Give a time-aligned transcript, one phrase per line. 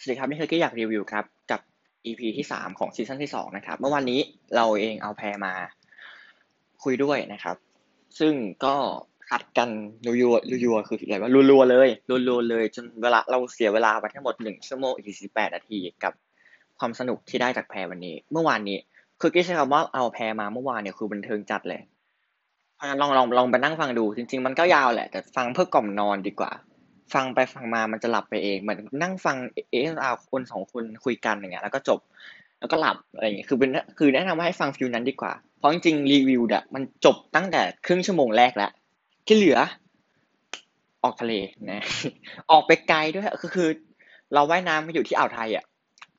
[0.00, 1.60] สวัสดีครับ นี่คือกี้อยากรีวิวครับ กับ
[2.06, 4.20] EP ที่สามของซีซั่นที่สองนะครับ เมื่อวานนี้
[4.56, 5.54] เราเองเอาแพรมา
[6.84, 7.56] คุยด้วยนะครับ
[8.18, 8.32] ซึ่ง
[8.64, 8.74] ก็
[9.28, 9.68] คัดกัน
[10.04, 11.88] รัวๆรัวๆคืออะไรว่ารัวๆเลย
[12.28, 16.12] รัวๆเลย จนเวลาเราเสียเวลาไปทั้งหมดหนึ่งชั่วโมงอีกสิบแปดนาทีกับ
[16.78, 18.78] ความสนุกที่ได้จากแพรวันนี้ เมื่อวานนี้
[19.20, 21.80] คือกี้ใช้คำว่าเอาแพรมาเมื่อวานเนี่ยคือบันเทิงจัดเลย
[22.74, 26.52] เพราะงั้นลองลองลองไปนั่งฟังดูจริง ๆ มันก็ยาวแหละแต่ฟังเพื่อกล่อมนอนดีกว่า
[27.14, 29.36] ฟังไปฟังมามันจะหลับไปเอง เหมือนนั่งฟัง
[29.70, 32.00] เออาคนสองคนคุยกันอย่างเงี้ยแล้วก็จบ
[32.60, 38.70] แล้วก็หลับอะไรอย่างเงี้ยคือเป็นคือแนะนำว่าให้ฟังฟิลนั้นดีกว่า เพราะจริงๆรีวิวอะมันจบตั้งแต่ครึ่งชั่วโมงแรกแล้ว
[39.26, 39.58] ที่เหลือ
[41.04, 41.32] ออกทะเล
[41.70, 41.82] นะ
[42.50, 43.68] ออกไปไกลด้วยก็คือ
[44.34, 45.64] เราว่ายน้ำมาอยู่ที่อ่าวไทยอะ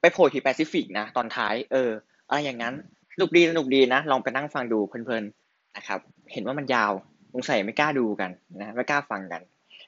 [0.01, 1.89] ไปโผล่ที่แปซิฟิกนะตอนท้าย เออ
[2.27, 2.73] อะไรอย่างนั้น
[3.13, 5.99] สนุกดีสนุกดีนะลองไปนั่งฟังดูเพลินๆนะครับ
[6.33, 6.91] เห็นว่ามันยาว
[7.33, 9.41] สงสัยไม่กล้าดูกันนะไม่กล้าฟังกัน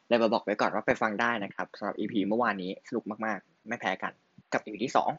[0.10, 4.14] เลยมาบอกไว้ก่อนว่าไปฟังได้นะครับสำหรับ EP เมื่อวานนี้สนุกมากๆ ไม่แพ้กัน
[4.54, 5.10] กับ EP ที่สอง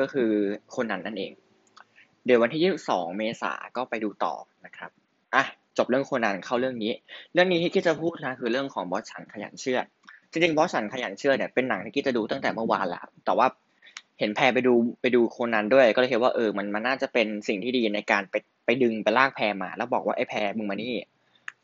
[0.00, 0.30] ก็คือ
[0.76, 1.32] คนนั้นนั่นเอง
[2.26, 4.34] เดี๋ยววันที่ 22 เมษาก็ไปดูต่อ
[4.66, 4.90] นะครับ
[5.34, 5.44] อะ
[5.78, 6.92] จบเรื่องคนนั้นเข้าเรื่องนี้
[7.32, 9.78] เรื่องนี้ที่กี้จะพูดนะคือเรื่องของบอสฉันขยันเชื่อ
[10.30, 13.46] จริงๆบอสฉันขยันเชื่อเนี่ยเป็นหนังที่กี้จะดูตั้งแต่เมื่อวานแล้วแต่ว่า
[14.18, 20.94] เห็นแพรไปดูไปดูโคนันด้วย ก็เลยคิดว่าเออมันมันน่าจะเป็นสิ่งที่ดีในการไปไปดึงไปลากแพรมา แล้วบอกว่าไอ้แพรมึงมานี่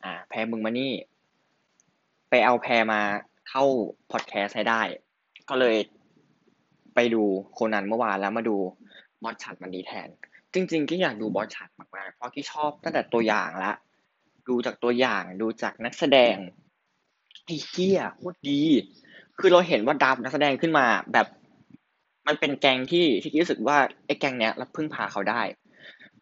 [0.05, 0.93] อ่า แพรมึงมานี่
[2.31, 3.01] ไปเอาแพรมา
[3.49, 3.65] เข้า
[4.11, 4.83] พอดแคสต์ให้ได้
[5.49, 5.77] ก็เลย
[6.95, 8.57] ไปดูโคนันเมื่อวานแล้วมาดู
[9.23, 10.09] บอสชัดมันดีแทน
[10.55, 13.73] จริงๆ ก็อยากดูบอสชัดมากๆ เพราะที่ชอบตั้งแต่ตัวอย่างละ
[14.49, 16.37] ดูจากตัวอย่างดูจากนักแสดง
[17.45, 18.61] ไอ้เหี้ยโคตรดี
[19.39, 21.27] คือเราเห็นว่าดับนักแสดงขึ้นมาแบบ
[22.27, 25.43] มันเป็นแกงที่ที่รู้สึกว่าไอ้แกงเนี้ยเราพึ่งพาเขาได้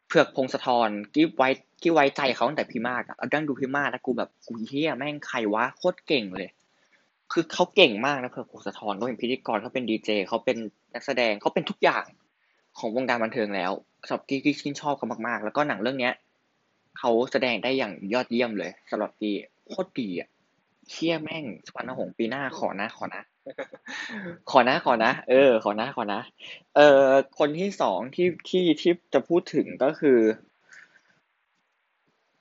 [0.07, 1.43] เผือกพงศธรกี้ไว
[1.83, 6.49] กี้ไว้ใจเขาตั้งแต่พี่มากอะเอาดั้งดูพี่มากแล้วกูแบบกูเฮียแม่งใครวะโคตรเก่งเลย
[7.33, 10.57] คือเขาเก่งมากนะเผือกพงศธรเขาเป็นพิธีกรเขาเป็นดีเจเขาเป็น
[10.95, 12.05] นักแสดงเขาเป็นทุกอย่าง
[12.79, 13.73] ของวงการบันเทิงแล้ว
[14.07, 16.15] สำหรับกี้กี้ชื่นชอบเขามากๆ แล้วก็หนังเรื่องเนี้ย
[16.99, 19.37] เขาแสดงได้อย่างยอดเยี่ยมเลยสำหรับกี้
[19.69, 20.29] โคตรดีอะ
[20.91, 23.23] เชี่ยแม่งสวรรค์หงปีหน้าขอนะขอนะ
[24.50, 26.21] ขอนะขอนะ เออ ขอนะขอนะ
[26.75, 30.19] เอ่อคนที่สองที่ที่ที่จะพูดถึงก็คือ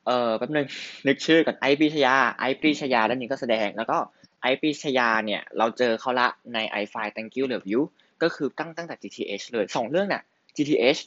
[0.05, 0.67] เอ่อแป๊บนึง
[1.07, 3.97] นึกชื่อก่อนไอปรีชยาไอปรีชยาด้านนี้ก็แสดง แล้วก็
[4.41, 7.81] ไอปรีชยาเนี่ย เราเจอเขาละใน i f i Thank You Love You
[8.23, 10.23] ก็คือตั้งตั้งแต่ GTH เลยสองเรื่องน่ะ
[10.55, 11.01] GTH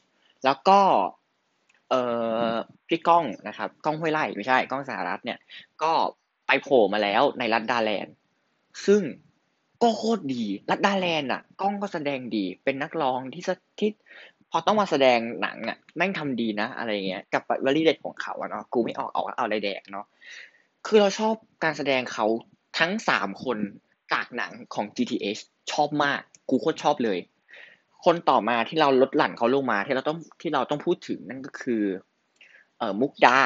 [0.44, 0.81] แล้วก็
[1.91, 2.03] เอ่
[2.50, 2.53] อ
[2.88, 5.38] พี่ก้องนะครับก้องห้วยไร่ไม่ใช่ก้องสหรัฐเนี่ย
[5.82, 5.92] ก็
[6.47, 8.14] ไปโผล่มาแล้วในรัฐดาแลนด์
[8.87, 9.03] ซึ่ง
[9.82, 13.44] ก็โคตรดี รัดดาแลนด์อะกล้องก็แสดงดี เป็นนักร้องที่
[13.78, 13.91] ที่
[14.50, 20.06] พอต้องมาแสดงหนังอะแม่งทำดีนะ อะไรเงี้ยกับวลีเด็ดของเขาอะเนาะกูไม่ออกออกเอาอะไรแดกเนาะ
[20.86, 22.26] คือเราชอบการแสดงเขา
[22.78, 23.58] ทั้งสามคน
[24.12, 25.41] จากหนังของ GTH
[25.72, 27.19] ชอบมากกูโคตรชอบเลย
[28.04, 31.82] คนต่อมาที่เราลดหลั่นเขาลงมาที่เราต้องที่เราต้องพูดถึงนั่นก็คือ
[32.78, 33.38] เอ่อมุกดา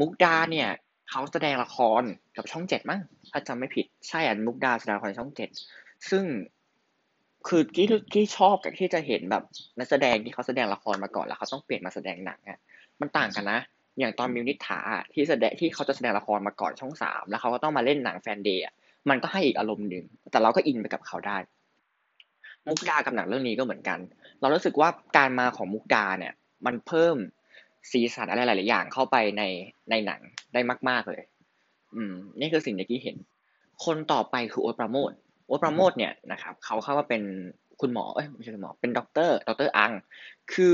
[0.00, 0.68] มุกดาเนี่ย
[1.10, 2.02] เขาแสดงละคร
[2.36, 5.50] กับช่องเจ็ดมั้งถ้าจำไม่ผิดใช่อะมุกดาแสดงละครช่องเจ็ด
[6.10, 6.24] ซึ่ง
[7.48, 9.44] คือกี้กี้ชอบกับที่จะเห็นแบบ
[9.78, 12.58] นักแสดงที่เขาแสดงละครมาก่อนแล้วเขาต้องเปลี่ยนมาแสดงหนังอะ
[13.00, 13.60] มันต่างกันนะ
[13.98, 14.80] อย่างตอนมิวนิถา
[15.14, 18.64] ที่แสดงที่เขาจะแสดงละครมาก่อนช่องสามแล้วเขาก็ต้องมาเล่นหนังแฟนเดย์
[19.10, 21.38] มันก็ให้อีกอารมณ์หนึ่งแต่เราก็อินไปกับเขาได้
[22.66, 23.98] มุกดากับหนังเรื่องนี้ก็เหมือนกัน
[24.40, 26.32] เรารู้สึกว่าการมาของมุกดาเนี่ย
[26.66, 27.16] มันเพิ่ม
[27.90, 29.42] สีสันอะไรหลาย ๆ อย่างเข้าไปใน
[29.90, 30.20] ในหนัง
[30.52, 31.22] ได้มาก ๆเลย
[31.94, 33.16] อืม นี่คือสิ่งที่เห็น
[33.84, 35.12] คนต่อไปคือโอ๊ตปราโมทย์
[35.46, 37.22] โอ๊ตปราโมทย์เนี่ยนะครับเขาเข้ามาเป็น
[37.80, 39.92] คุณหมอเอ้ยไม่ใช่คุณหมอเป็นด็อกเตอร์ด็อกเตอร์อัง
[40.52, 40.70] คือ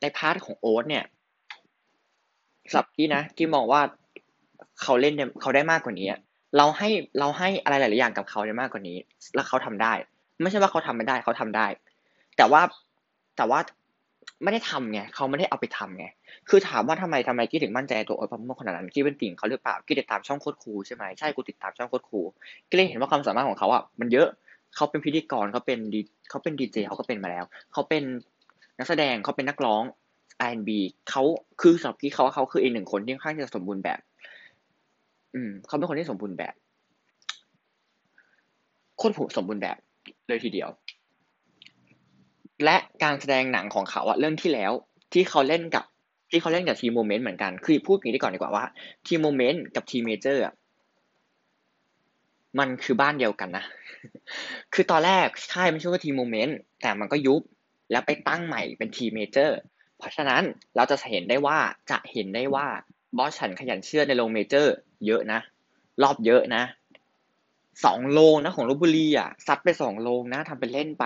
[0.00, 1.04] ใน part ของโอ๊ตเนี่ย
[2.70, 3.80] สำหรับกี้นะกี้มองว่า
[4.82, 6.08] เขาเล่นเขาได้มากกว่านี้
[6.56, 6.88] เราให้
[7.18, 8.96] เราให้อะไรหลาย ๆ อย่างกับเขาได้มากกว่านี้
[9.34, 9.92] แล้วเขาทำได้
[10.42, 11.66] ไม่ใช่ว่าเขาทำไม่ได้เขาทำได้
[12.36, 12.62] แต่ว่า
[13.36, 13.58] แต่ว่า
[14.42, 16.06] ไม่ได้ทำไงเขาไม่ได้เอาไปทำไง
[16.48, 22.20] คือถามว่าทำไมทำไมกี้ถึงมั่นใจตัวโอ๊ตปราโมทขนาดนั้นกี้เป็นติ่งเขาหรือเปล่ากี้ติดตามช่องโคตรครูใช่ไหมใช่กูติดตามช่องโคตรครู
[22.68, 24.28] กี้เลยเห็นว่าความสามารถของเขาอะมันเยอะ
[24.76, 26.00] เขาเป็นพิธีกรเขาเป็นดี
[26.30, 28.02] เขาเป็นดีเจเขาก็เป็นมาแล้วเขาเป็น
[28.78, 29.82] นักแสดงเขาเป็นนักร้อง
[30.48, 30.70] R&B
[31.10, 31.22] เขา
[31.60, 34.00] คือสำหรับกี้เขาเขาคืออีกหนึ่งคนที่ค่อนข้างจะสมบูรณ์แบบ
[35.34, 36.54] อืมเขาเป็นคนที่สมบูรณ์แบบ
[38.96, 39.76] โคตรผู้สมบูรณ์แบบ
[40.28, 40.68] เลยทีเดียว
[42.64, 44.72] และการแสดงหนังของเขาอะเรื่องที่แล้ว
[45.12, 45.84] ที่เขาเล่นกับ
[46.30, 48.64] ที่เขาเล่นกับ T Moment เหมือนกันคือพูดอย่างนี้ก่อนดีกว่าว่า
[49.06, 50.42] T Moment กับ T Major
[52.58, 53.64] มันคือบ้านเดียวกันนะ
[54.74, 57.42] คือตอนแรกใช่ไม่ใช่ว่า T Moment แต่มันก็ยุบ
[57.90, 59.58] แล้วไปตั้งใหม่เป็น T Major
[59.98, 60.42] เพราะฉะนั้น
[60.76, 61.58] เราจะเห็นได้ว่า
[61.90, 62.66] จะเห็นได้ว่า
[63.16, 64.74] บอสฉันขยันเชือดในโรงเมเจอร์
[65.06, 65.40] เยอะนะ
[66.02, 66.62] รอบเยอะนะ
[67.84, 71.04] สองโรงนะของลพบุรีอะซัดไปสองโรงนะทำเป็นเล่นไป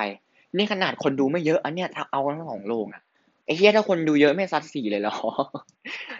[0.56, 3.02] นี่ขนาดคนดูไม่เยอะ อันเนี้ยเอาทั้งสองโรงอะ
[3.44, 5.16] ไอ้เหี้ยถ้าคนดูเยอะไม่ซัดสี่เลยเหรอ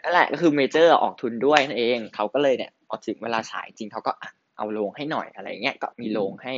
[0.03, 4.13] นั่นแหละก็คือเมเจอร์ออกทุนด้วยนั่นเอง เขาก็เลยเนี่ยพอถึงเวลาฉายจริงเขาก็
[4.57, 6.55] เอาลงให้หน่อยอะไรเงี้ยก็มีลงให้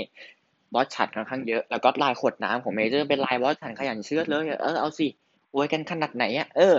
[0.72, 5.06] บอสฉันค่อนข้างเยอะ แล้วก็ลายขวดน้ำของเมเจอร์เป็นลายบอสฉันขยันเชือดเลย เออเอาสิ
[5.54, 6.76] อวยกันขนาดไหนอะเออ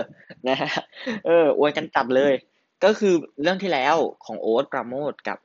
[0.48, 0.70] นะฮะ
[1.26, 2.32] เอออวยกันจัดเลย
[2.84, 5.38] ก็คือเรื่องที่แล้วของโอ๊ตปราโมทย์กับ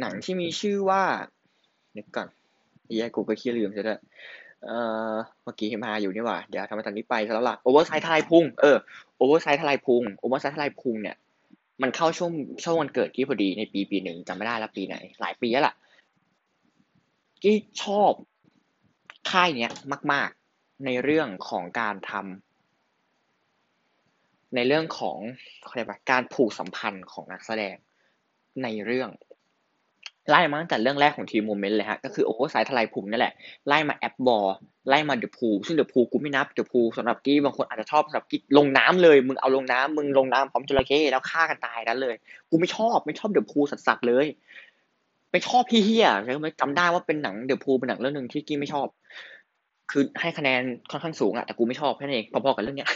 [0.00, 1.02] หนังที่มีชื่อว่า
[1.96, 2.28] นึกก่อน
[2.96, 3.90] แย่กูก็ขี้ลืมใช่ไหม
[4.66, 4.78] เอ่
[5.12, 5.14] อ
[5.44, 8.76] เมื่อกี้มาอยู่นี่หว่า เดี๋ยวทำมาตอนนี้ไปแล้วล่ะโอเวอร์ไซส์ทลายพุง เออ
[9.16, 11.16] โอเวอร์ไซส์ทลายพุงโอเวอร์ไซส์ทลายพุงเนี่ย
[11.82, 12.32] มันเข้าช่วง
[12.62, 15.74] ช่วงวันเกิดกี้พอดีในปีปีหนึ่งจำไม่ได้แล้วปีไหน หลายปีแล้วล่ะ
[17.42, 18.12] กี้ชอบ
[19.30, 19.72] ค่ายเนี้ย
[20.12, 25.18] มาก ๆ ในเรื่องของการทำในเรื่องของ
[25.68, 27.76] อะไรแบบการผูกสัมพันธ์ของนักแสดง
[28.62, 29.10] ในเรื่อง
[30.30, 33.34] ไล่มาตั้งแต่เรื่องแรกของ T Moment เลยฮะ ก็คือโอเวอร์ไซส์ทลายพุงนี่แหละ
[33.68, 34.46] ไล่มา App War
[34.88, 42.14] ไล่มา The Pool ซึ่ง The Pool กูไม่นับ The Pool สำหรับกี้บางคนอาจจะชอบสำหรับกี้ลงน้ำเลย มึงเอาลงน้ำมึงลงน้ำพร้อมจระเข้แล้วฆ่ากันตายนั้นเลย
[42.50, 44.26] กูไม่ชอบไม่ชอบ The Pool สัสๆเลย
[45.32, 48.86] ไม่ชอบพี่เฮียใช่ไหมจำได้ว่าเป็นหนัง The Pool เป็นหนังเรื่องหนึ่งที่กี้ไม่ชอบ
[49.90, 52.88] คือให้คะแนนค่อนข้างสูงอะแต่กูไม่ชอบแค่นั้นเองพอๆกับเรื่องเนี้ย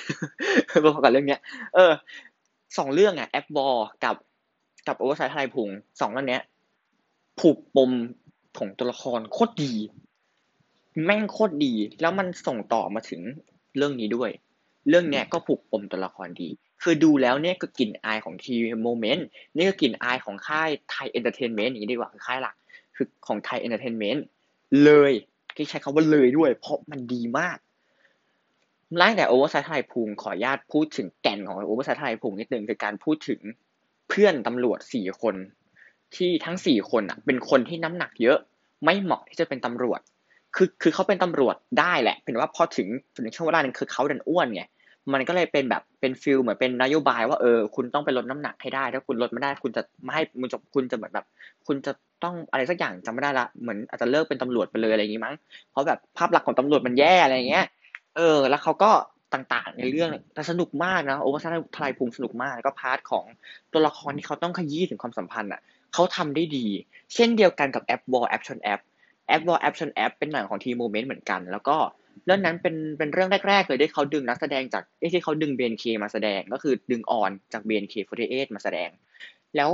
[0.85, 1.41] พอๆกับเรื่องเนี้ย
[1.75, 1.93] เออ
[2.79, 3.75] สองเรื่องอะ App War
[4.05, 4.17] กับ
[4.89, 5.69] กับโอเวอร์ไซส์ทลายพุง
[6.01, 6.43] สองเรื่องเนี้ย
[7.41, 7.93] ผูกปม
[8.59, 9.73] ของตัวละครโคตรดี
[11.05, 13.21] แม่งโคตรดี แล้วมันส่งต่อมาถึง
[13.77, 14.31] เรื่องนี้ด้วย
[14.89, 16.49] เรื่องเนี้ยก็ผูกปมตัวละครดี
[16.83, 22.55] คือดูแล้วเนี่ยก็กลิ่นอายของ T Moment นี่ก็กลิ่นอายของค่ายไทยเอนเตอร์เทนเมนต์อย่างนี้ดีกว่าคือค่ายหลัก
[22.97, 24.25] คือของไทยเอนเตอร์เทนเมนต์
[24.85, 25.13] เลย
[25.57, 27.59] ที่ใช้คำว่าเลยด้วย เพราะมันดีมาก
[28.97, 33.41] ไล่แต่โอเวอร์ไซส์ทลายพุงขออนุญาตพูดถึงแก่นของโอเวอร์ไซส์ทลายพุงนิดนึงคือการพูดถึง
[34.09, 35.35] เพื่อนตำรวจสี่คน
[36.15, 38.39] ที่ทั้งสี่คนอะเป็นคนที่น้ำหนักเยอะ
[38.85, 40.01] ไม่เหมาะที่จะเป็นตำรวจ
[40.57, 44.63] คือคือเขาเป็นตำรวจได้แหละเป็นว่าพอถึงถึงช่วงเวลานึงคือเขาดันอ้วนไง
[45.13, 51.27] มันก็เลยเป็นแบบเป็น feel เหมือนเป็นนโยบายว่าเออคุณต้องไปลดน้ำหนักให้ได้ ถ้าคุณลดไม่ได้คุณจะไม่ให้มึงจะคุณจะเหมือนแบบ
[51.67, 51.93] คุณจะ
[52.25, 55.35] ต้องอะไรสักอย่างจำไม่ได้ละเหมือนอาจจะเลิกเป็นตำรวจไปเลยอะไรอย่างงี้มั้ง
[55.71, 57.67] เพราะแบบภาพลักษณ์ของตำรวจมันแย่อะไรเงี้ย
[58.17, 58.91] เออ แล้วเขาก็
[59.35, 63.25] ต่างๆในเรื่องแต่สนุกมากนะโอเวอร์ไซส์ทลายพุงสนุกมากแล้วก็ part ของ
[63.73, 65.61] ตัวละครที่เขาต้องขยี้ถึงความสัมพันธ์อะ
[65.95, 66.67] เขาทำได้ดี
[67.15, 68.81] เช่นเดียวกันกับ App War แอปชนแอป
[69.29, 71.77] App War แอปชนแอปเป็นหนังของ T Moment เหมือนกัน แล้วก็
[72.27, 78.91] เรื่องนั้นเป็นเป็นเรื่องแรก ๆ เลยที่เขาดึงนักแสดงจากที่เขาดึง BNK มาแสดงก็คือดึงอรจาก BNK48 มาแสดง
[79.57, 79.71] แล้ว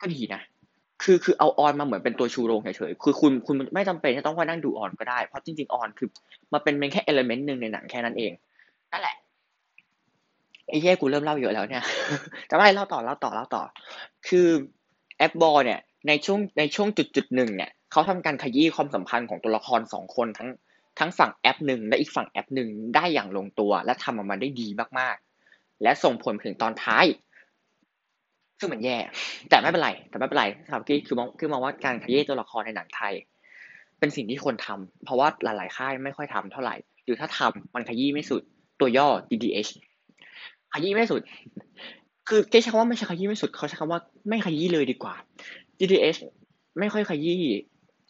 [0.00, 0.42] ก็ดีนะ
[1.02, 6.08] คือคือเอาอรมาเหมือนเป็นตัวชูโรงเฉยๆคือคุณคุณไม่จำเป็นจะต้องไปนั่งดูอรก็ได้ เพราะจริงๆอรคือ
[6.52, 8.32] มาเป็นเป็นแค่ element หนึ่งในหนังแค่นั้นเอง
[8.92, 9.16] นั่นแหละ
[10.68, 11.84] ไอ้แย่กูเริ่มเล่าเยอะแล้วเนี่ย
[12.50, 13.62] จะไม่เล่าต่อเล่าต่อเล่าต่อ
[14.28, 14.48] คือ
[15.20, 20.48] App War เนี่ยในช่วงในช่วงจุดจุดหนึ่งเนี่ยเขาทำการขยี้ความสัมพันธ์ของตัวละครสองคนทั้ง
[20.98, 24.68] ทั้งฝั่งแอปหนึ่งและอีกฝั่งแอปหนึ่งได้อย่างลงตัว และทำออกมาได้ดี
[24.98, 27.04] มากๆ และส่งผลถึงตอนท้าย
[28.58, 28.96] ซึ่งมันแย่
[29.48, 33.14] แต่ไม่เป็นไร แต่ไม่เป็นไรครับกี้คือมองคือมองว่าการขยี้ตัวละครในหนังไทย
[33.98, 38.42] เป็นสิ่งที่ควรทำเพราะว่าหลายๆค่ายไม่ค่อยทำเท่าไหร่หรือถ้าทำมันขยี้ไม่สุด
[38.80, 39.70] ตัวย่อ DDH
[40.72, 41.22] ขยี้ไม่สุด
[42.28, 45.14] คือเกใช้คำว่าไม่ใช่ขยี้ไม่สุดเขาใช้คำว่าไม่ขยี้เลยดีกว่า
[45.78, 46.18] GTH
[46.78, 47.40] ไม่ค่อยขยี้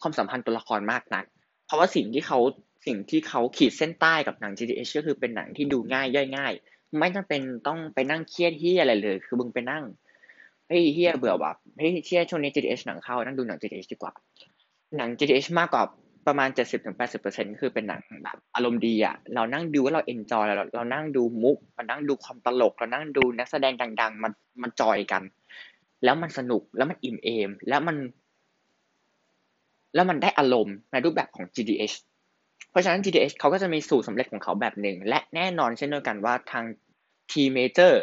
[0.01, 1.25] ความสัมพันธ์ตัวละครมากนัก
[1.65, 2.39] เพราะว่าสิ่งที่เขา
[2.85, 6.53] สิ่งที่เขาขีดเส้นใต้กับหนัง GTH ก็คือเป็นหนังที่ดูง่ายย่อยง่าย
[6.99, 9.83] ไม่จำเป็นต้องไปนั่งเครียดเฮียอะไรเลย คือมึงไปนั่ง
[10.67, 14.11] เฮ้ยเฮียเบื่อแบบเฮ้ยเชียช่วงนี้ GTH หนังเข้านั่งดูหนัง GTH ดีกว่า
[14.97, 15.83] หนัง GTH มากกว่า
[16.27, 25.23] ประมาณเจ็ดสิบถึงแปดสิบเปอร์เซ็นคือเป็นหนังแบบอารมณ์ดีอะเรานั่งดูว่าเราเอนจอยเราเรานั่งดูมุกเรานั่งดูความตลก เรานั่งดูนักแสดงดัง ๆ มันมันจอยกัน
[26.03, 27.97] แล้วมันสนุกแล้วมันอิ่มเอม แล้วมัน
[29.95, 31.95] แล้วมันได้อารมณ์ในรูปแบบของ GDH
[32.69, 36.65] เพราะฉะนั้น GDH เขาก็จะมีสูตรสำเร็จของเขาแบบหนึ่ง และแน่นอนเช่นเดียวกันว่าทาง
[37.31, 37.93] T Major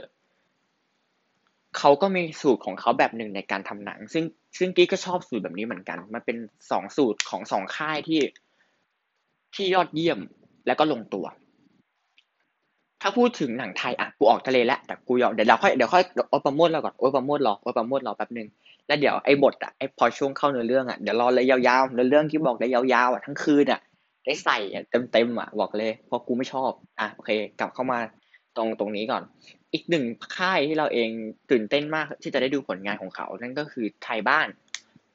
[1.77, 4.25] เขาก็มีสูตรของเขาแบบหนึ่งในการทำหนัง ซึ่ง
[4.59, 6.37] ซึ่งกี้ก็ชอบสูตรแบบนี้เหมือนกัน มันเป็น
[6.71, 8.21] สองสูตรของสองค่ายที่
[9.55, 10.19] ที่ยอดเยี่ยม
[10.67, 11.27] แล้วก็ลงตัว
[13.03, 18.49] ถ้าพูดถึงหนังไทยอะกูออกทะเลแล้วแต่กูยอมเดี๋ยวเราค่อยเดี๋ยวค่อยโอปรโมทเราก่อนโอปรโมทรอโอปรโมทรอแป๊บนึง
[18.87, 23.81] แล้วเดี๋ยวไอ้บทอะไอ้พอช่วงเข้าเนื้อเรื่องอะเดี๋ยวรอเลยยาวๆเนื้อเรื่องที่บอกเลยยาวๆอะทั้งคืนอะ
[24.25, 24.59] ได้ใส่
[25.13, 26.71] เต็มๆอะบอกเลยเพราะกูไม่ชอบ
[27.01, 27.99] อะโอเค กลับเข้ามา
[28.59, 29.23] ตรงตรงนี้ก่อน
[29.73, 30.05] อีกหนึ่ง
[30.37, 31.09] ค่ายที่เราเอง
[31.51, 34.49] ตื่นเต้นมากที่จะได้ดูผลงานของเขา นั่นก็คือไทยบ้าน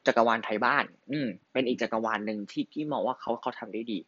[0.05, 3.99] จักรวาลไทยบ้าน อืม เป็นอีกจักรวาลหนึ่งที่ที่มองว่าเขาเขาทำได้ดี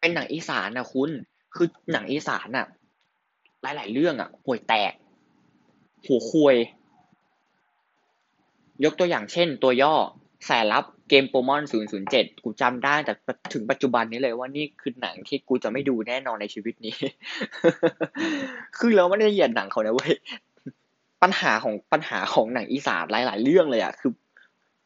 [0.00, 1.10] เป็นหนังอีสานนะคุณ
[1.54, 2.66] คือหนังอีสานอะ
[3.62, 4.92] หลาย ๆ เรื่องอะห่วยแตก
[6.06, 6.56] หัวควย
[8.84, 9.94] ยกตัวอย่างเช่น ตัวย่อ
[10.48, 11.62] สายลับเกมโปมอน
[12.02, 13.12] 007 กูจำได้แต่
[13.52, 16.94] ถึงปัจจุบันนี้เลยว่านี่คือหนังที่กูจะไม่ดูแน่นอนในชีวิตนี้
[18.78, 20.14] คือเราไม่ได้เหยียดหนังเขานะเว้ย
[21.22, 24.12] ปัญหาของปัญหาของหนังอีสานหลาย ๆ เรื่องเลยอะคือ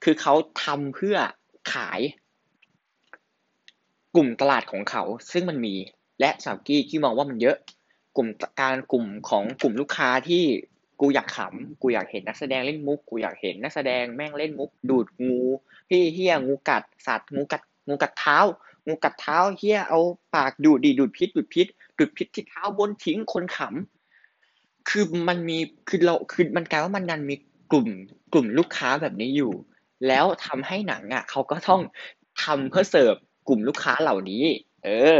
[0.05, 0.35] คือเขา
[0.65, 1.17] ทำเพื่อ
[1.73, 2.01] ขาย
[4.15, 5.75] กลุ่มตลาดของเขา ซึ่งมันมี
[6.21, 7.57] และสาวกี้ที่มองว่ามันเยอะ
[8.17, 8.29] กลุ่ม
[8.61, 10.45] การกลุ่มของกลุ่มลูกค้าที่
[11.01, 15.41] กูอยากขำกูอยากเห็นนักแสดงเล่นมุก กูอยากเห็นนักแสดงแม่งเล่นมุก ดูดงู
[15.89, 18.39] พี่เฮียงูกัดสัตว์งูกัดงูกัดเท้า
[18.87, 20.01] งูกัดเท้าเฮียเอา
[20.35, 21.67] ปากดูดดีดูดพิษดูดพิษ
[21.99, 25.59] ดูดพิษที่เท้าบนทิ้งคนขำคือมันมี
[25.89, 27.35] คือเราคือมันกลายว่ามันนันมี
[27.73, 27.89] กลุ่ม
[28.33, 29.53] กลุ่มลูกค้าแบบนี้อยู่
[30.09, 31.81] แล้วทำให้หนังอะเขาก็ต้อง
[32.43, 33.15] ทำเพื่อเสิร์ฟ
[33.49, 34.45] กลุ่มลูกค้าเหล่านี้
[34.85, 35.19] เออ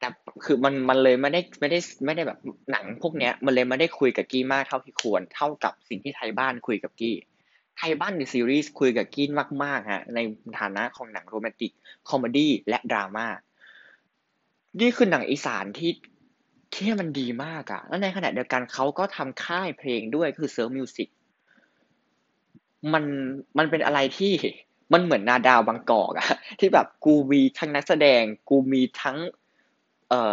[0.00, 0.08] แต่
[0.44, 2.38] คือมันมันเลยไม่ได้ไม่ได้ไม่ได้แบบ
[2.70, 7.16] หนังพวกเนี้ย มันเลยไม่ได้คุยกับกี้มากเท่าที่ควร เท่ากับสิ่งที่ไทบ้านคุยกับกี้
[7.76, 9.26] ไทบ้านเดอะซีรีส์คุยกับกี้
[9.64, 10.18] มากๆฮะใน
[10.60, 11.72] ฐานะของหนัง romantic
[12.08, 13.26] comedy และดราม่า
[14.80, 15.92] นี่คือหนังอีสานที่
[16.74, 21.08] ที่มันดีมากอะแล้วในขณะเดียวกันเขาก็ทำค่ายเพลงด้วยคือเซิ้ง Music
[22.92, 23.04] มัน
[23.58, 24.32] มันเป็นอะไรที่
[24.92, 26.28] มันเหมือนนาดาวบางกอกอะ
[26.60, 29.16] ที่แบบกูมีทั้งนักแสดง กูมีทั้ง
[30.10, 30.32] เอ่อ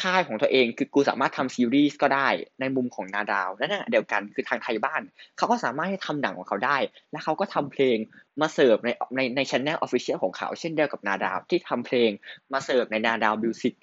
[0.00, 2.28] ค่ายของตัวเองคือกูสามารถทำซีรีส์ก็ได้
[2.60, 5.02] ในมุมของนาดาวและขณะเดียวกันคือทางไทบ้าน
[5.36, 6.78] เขาก็สามารถที่ทำหนังของเขาได้
[7.10, 7.96] และเขาก็ทำเพลง
[8.40, 12.10] มาเสิร์ฟในในในช่อง official ของเขาเช่นเดียวกับนาดาวที่ทำเพลง
[12.52, 13.74] มาเสิร์ฟในนาดาว Music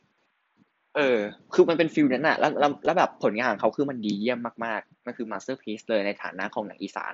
[0.96, 1.20] เออ
[1.54, 7.14] คือมันเป็น feel นั้นอะแล้วแล้วแล้วแบบผลงานของเขาคือมันดีเยี่ยมมากๆ มันคือ masterpiece เลยในฐานะของหนังอีสาน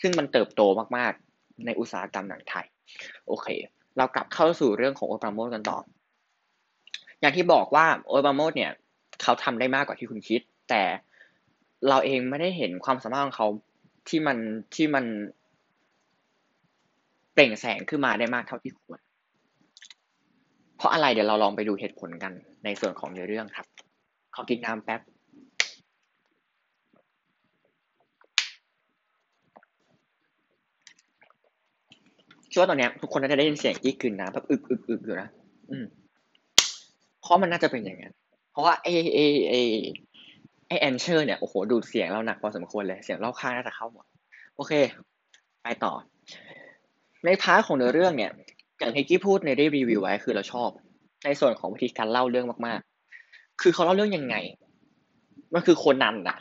[0.00, 0.62] ซึ่งมันเติบโต
[0.96, 2.66] มากๆ ในอุตสาหกรรมหนังไทย
[3.26, 3.46] โอเค
[3.96, 5.78] เรากลับเข้าสู่เรื่องของโอ๊ตปราโมทย์กันต่อ
[7.20, 8.72] อย่างที่บอกว่าโอ๊ตปราโมทย์เนี่ย
[9.22, 10.82] เขาทำได้มากกว่าที่คุณคิด แต่
[11.88, 13.48] เราเองไม่ได้เห็นความสามารถของเขา
[14.08, 14.38] ที่มัน
[14.74, 15.04] ที่มัน
[17.32, 19.00] เปล่งแสงขึ้นมาได้มากเท่าที่ควร
[20.76, 22.32] เพราะอะไรเดี๋ยวเราลองไปดูเหตุผลกัน
[22.64, 23.66] ในส่วนของเนื้อเรื่องครับ
[24.34, 25.00] ขอกินน้ำแป๊บ
[32.52, 35.28] ช่วงตอนนี้ทุกคนน่าจะได้ยินเสียงกี้กลืนน้ำแบบอึกอึกอึกอยู่นะ
[35.70, 35.86] อืม
[37.26, 38.14] เพราะมันน่าจะเป็นอย่างนั้น
[38.52, 39.18] เพราะว่าไอไอ
[39.48, 39.54] ไอ
[40.68, 44.04] ไอแอนเชอร์เนี่ยโอ้โหดูดเสียงเราหนักพอสมควรเลยเสียงรอบข้างน่าจะเข้าหมด
[44.56, 44.72] โอเค
[45.62, 45.92] ไปต่อ
[47.24, 48.32] ใน part ของเนื้อเรื่องเนี่ย
[48.78, 50.70] อย่างที่กี้พูดในได้รีวิวไว้คือเราชอบ
[51.24, 54.36] ในส่วนของวิธีการเล่าเรื่องมากๆ คือเขาเล่าเรื่องยังไง
[55.54, 56.36] มันคือโคนันนะ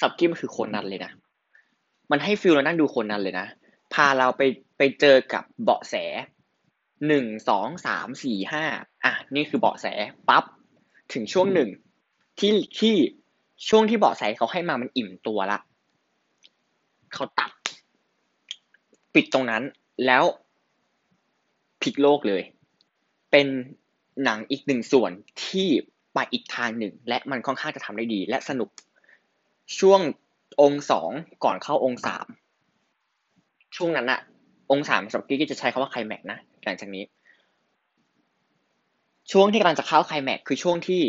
[0.00, 1.12] สำหรับกี้มันคือโคนันเลยนะ
[2.10, 3.46] มันให้ feel เรานั่งดูโคนันเลยนะ
[3.94, 4.42] พาเราไป
[4.78, 5.94] ไปเจอกับเบาะแส
[7.08, 8.64] หนึ่งสองสามสี่ห้า
[9.04, 9.86] อะนี่คือเบาะแส
[10.28, 10.44] ปั๊บ
[11.12, 11.70] ถึงช่วงหนึ่ง
[12.38, 12.94] ที่ที่
[13.68, 15.58] ช่วงที่เบาะแสเขาให้มามันอิ่มตัวละ
[17.14, 17.50] เขาตัด
[19.14, 19.62] ปิดตรงนั้น
[20.06, 20.24] แล้ว
[21.82, 22.42] พลิกโลกเลย
[23.30, 23.46] เป็น
[24.24, 25.12] หนังอีกหนึ่งส่วน
[25.44, 25.68] ที่
[26.14, 28.70] ไปอีกทางหนึ่ง และมันค่อนข้างจะทำได้ดี และสนุก
[29.78, 30.00] ช่วง
[30.60, 31.10] องค์สอง
[31.44, 32.26] ก่อนเข้าองค์สาม
[33.76, 34.20] ช่วงนั้นอะ
[34.70, 37.04] องค์สามสำหรับกี้จะใช้คาว่าไคลแม็กนะ หลังจากนี้
[39.32, 41.02] ช่วงที่กำลังจะเข้าไคลแม็กคือช่วงที่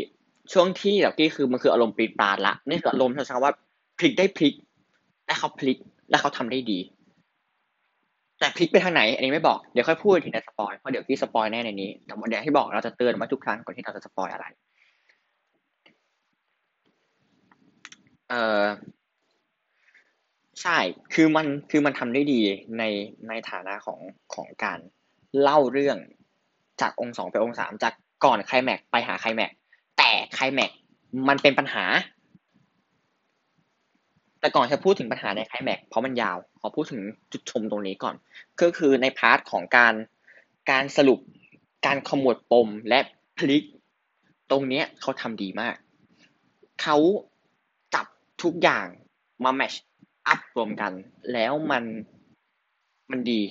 [0.54, 3.54] ช่วงที่แบบกี้คือมันคืออารมณ์ปรีดปราดละนี่คืออารมณ์ที่ใช้ว่า
[3.98, 4.54] พลิกได้พลิก
[5.26, 5.78] และเขาพลิก
[6.10, 6.80] และเขาทำได้ดี
[8.40, 14.46] แต่พลิกไปทางไหน อันนี้ไม่บอกเดี๋ยวค่อยพูดทีใน spoil เพราะเดี๋ยวกี้ spoil แน่ในนี้แต่วันเดียวที่บอกเราจะเตือนมาทุกครั้งก่อนที่เราจะ spoil อะไร
[18.30, 18.64] เออ
[20.62, 20.78] ใช่
[21.14, 22.40] คือมัน คือมันทำได้ดี
[22.78, 22.84] ใน
[23.28, 24.00] ในฐานะของ
[24.34, 24.80] ของการ
[25.42, 25.98] เล่าเรื่อง
[26.82, 27.94] จากองค์สองไปองค์สามจาก
[28.26, 29.52] ก่อนไคลแม็กไปหาไคลแม็ก
[29.98, 30.72] แต่ไคลแม็ก
[31.28, 31.86] มันเป็นปัญหา
[34.40, 38.16] แต่ก่อนจะพูดถึงปัญหาในไคลแม็กเพราะมันยาวขอพูดถึงจุดชมตรงนี้ก่อน
[38.62, 39.94] ก็คือใน part ของการ
[40.72, 41.20] การสรุป
[41.86, 43.00] การขมวดปมและ
[43.38, 43.64] พลิก
[44.52, 45.76] ตรงเนี้ยเขาทำดีมาก
[46.82, 46.98] เขา
[47.94, 48.06] จับ
[48.44, 48.88] ทุกอย่าง
[49.44, 49.74] มา mash
[50.28, 50.92] up รวมกัน
[51.34, 51.84] แล้วมัน
[53.12, 53.42] มันดี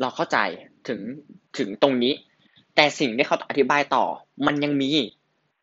[0.00, 0.38] เราเข้าใจ
[0.88, 1.00] ถึง
[1.58, 2.14] ถึงตรงนี้
[2.76, 4.04] แต่สิ่งที่เขาอธิบายต่อ
[4.46, 4.90] มันยังมี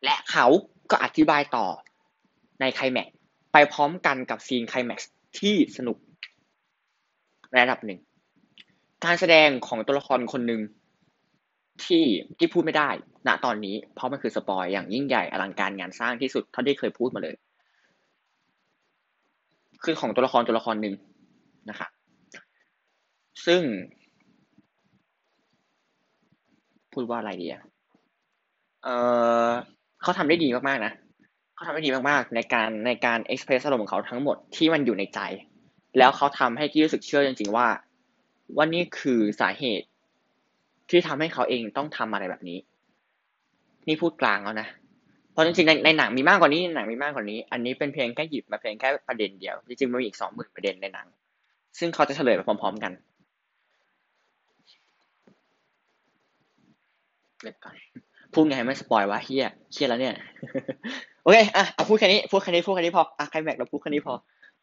[0.04, 0.46] และเขา
[0.90, 1.66] ก็อธิบายต่อ
[2.60, 3.08] ในไคลแม็ก
[3.52, 5.00] ไปพร้อมกันกับ scene climax
[5.38, 5.96] ที่สนุก
[7.58, 8.00] ระดับหนึ่ง
[9.04, 10.60] การแสดงของตัวละครคนหนึ่ง
[11.84, 12.04] ที่
[12.38, 12.88] ที่พูดไม่ได้
[13.26, 17.34] ณตอนนี้เพราะมันคือ spoil อย่างยิ่งใหญ่อลังการงานสร้างที่สุดเท่าที่เคยพูดมาเลย
[19.84, 20.94] คือของตัวละครตัวละครหนึ่ง
[21.70, 21.90] นะครับ
[23.46, 23.62] ซึ่ง
[26.94, 27.62] พูดว่าอะไรดีอะ
[28.84, 28.88] เอ
[29.46, 29.48] อ
[30.02, 30.92] เขาทำได้ดีมากๆนะ
[31.54, 35.20] เขาทำได้ดีมากๆ ในการในการเอ็กเพรสอารมณ์ของเขาทั้งหมดที่มันอยู่ในใจ
[35.98, 37.66] แล้วเขาทำให้กี้รู้สึกเชื่อจริง ๆ ว่า
[38.56, 39.86] ว่านี่คือสาเหตุ
[40.90, 42.58] ที่ทำให้เขาเองต้องทำอะไรแบบนี้
[43.88, 44.68] นี่พูดกลางแล้วนะ
[45.32, 51.06] เพราะจริงๆในในหนังมีมากกว่านี้ในหนังมีมากกว่านี้ อันนี้เป็นเพียงแค่หยิบมาเพียงแค่ประเด็นเดียวจริงๆมันมีอีกสองหมื่นประเด็นในหนัง
[51.78, 52.92] ซึ่งเขาจะเฉลยไปพร้อม ๆ กัน
[57.44, 57.74] เดี๋ยวก่อน
[58.34, 60.14] พูดไงไม่สปอยวะเฮียเฮียแล้วเนี่ย
[61.22, 64.14] โอเคอะเอาพูดแค่นี้พูดแค่นี้พูดแค่นี้พออะใครแม็กเราพูดแค่นี้พอ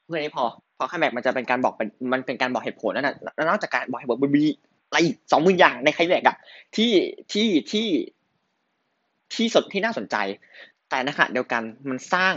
[0.04, 0.46] พูดแค่นี้พอ
[0.76, 4.44] เพราะใครแม็กมันจะเป็นการบอกเป็นมันเป็นการบอกเหตุผลนั่นแหละแล้วนอกจากการบอกเหตุผลมันมี
[4.88, 4.98] อะไร
[5.32, 6.38] สองหมื่นอย่างในใครแม็กอะ
[6.76, 6.92] ที่
[7.32, 7.88] ที่ที่
[9.34, 10.16] ที่สดที่น่าสนใจ
[10.90, 12.34] แต่ในขณะเดียวกันมันสร้าง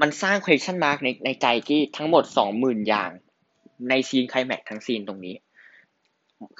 [0.00, 3.10] มันสร้าง question mark ในในใจที่ทั้งหมดสองหมื่นอย่าง
[3.88, 5.34] ใน scene climax ทั้ง scene ตรงนี้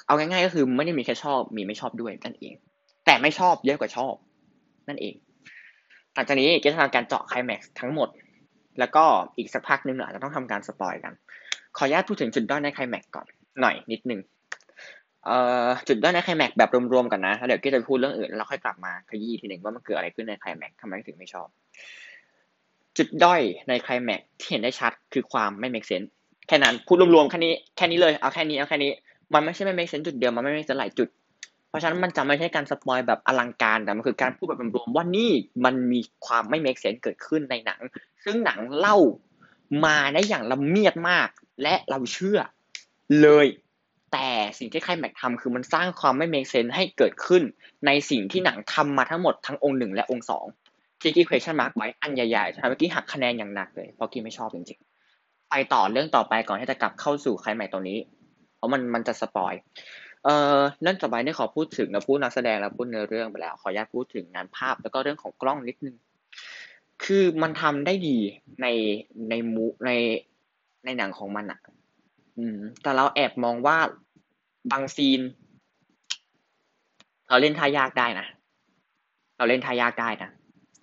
[0.07, 2.53] เอาง่ายๆก็คือไม่ได้มีแค่ชอบ มีไม่ชอบด้วยนั่นเอง
[3.05, 4.13] แต่ไม่ชอบเยอะกว่าชอบ
[4.87, 5.15] นั่นเอง
[6.13, 8.09] หลังจากนี้ก็จะทำการเจาะไคลแม็กซ์ทั้งหมด
[8.79, 9.03] แล้วก็
[9.37, 11.13] อีกสักพักนึงอาจจะต้องทำการ spoil กัน
[11.77, 13.25] ขออนุญาตพูดถึงจุดด้อยในไคลแม็กก่อน
[13.61, 14.19] หน่อยนิดนึง
[15.25, 21.47] เอ่อจุดด้อยในไคลแม็กแบบรวมๆกันนะแล้วเดี๋ยวก็จะพูดเรื่องอื่นแล้วค่อยกลับมาขยี้ทีหนึ่งว่ามันเกิดอะไรขึ้นในไคลแม็กทำไมถึงไม่ชอบ
[22.97, 26.09] จุดด้อยในไคลแม็กที่เห็นได้ชัดคือความไม่ make sense
[26.47, 28.91] แค่นั้นพูดรวมๆแค่นี้แค่นี้เลยเอาแค่นี้เอาแค่นี้
[29.33, 31.09] มันไม่ใช่ไม่ make sense จุดเดียวมันไม่ make sense หลายจุด
[31.69, 35.31] เพราะฉะนั้นมันจะไม่ใช่การสปอยแบบอลังการแต่มันคือการพูดแบบรวมๆว่านี่
[35.65, 37.79] มันมีความไม่ make sense เกิดขึ้นในหนัง
[38.23, 38.97] ซึ่งหนังเล่า
[39.85, 41.29] มาได้อย่างละเมียดมาก
[41.61, 42.39] และเราเชื่อ
[43.21, 43.47] เลย
[44.13, 47.43] แต่สิ่งที่ไคลแม็กทำคือมันสร้างความไม่ make sense ให้เกิดขึ้น
[47.85, 50.45] ในสิ่งที่หนังทำมาทั้งหมดทั้งองค์หนึ่งและองค์สอง
[51.01, 57.99] ที่กี้ question mark ไว้อันใหญ่ๆใช่ไหมเมื่อกี้หักคะแนนอย่างหนักเลยเพราะกี้ไม่ชอบจริงๆไปต่อเรื่องต่อไปก่อนที่จะกลับเข้าสู่ไคลแม็กตัวนี้
[58.61, 59.53] เพราะมันมันจะสปอย
[60.25, 65.95] เอ่อเรื่องต่อไปนี่ขอพูดถึงเราพูดนักแสดงแล้วพูดเนื้อเรื่องไปแล้วขออนุญาตพูดถึงงานภาพแล้วก็เรื่องของกล้องนิดนึง
[67.03, 68.17] คือมันทำได้ดี
[68.61, 68.67] ใน
[69.29, 69.91] ในมูใน
[70.85, 71.59] ในหนังของมันอะ
[72.37, 73.77] อืม แต่เราแอบมองว่า
[74.71, 75.21] บางซีน
[77.29, 78.25] เราเล่นท่ายากได้นะ
[79.37, 80.29] เราเล่นท่ายากได้นะ